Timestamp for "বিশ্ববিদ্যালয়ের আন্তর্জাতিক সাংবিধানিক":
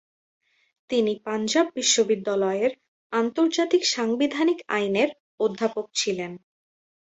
1.75-4.59